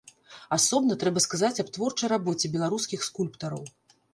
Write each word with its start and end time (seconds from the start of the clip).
Асобна 0.55 0.95
трэба 1.03 1.23
сказаць 1.25 1.61
аб 1.65 1.69
творчай 1.77 2.11
рабоце 2.15 2.53
беларускіх 2.57 3.07
скульптараў. 3.13 3.63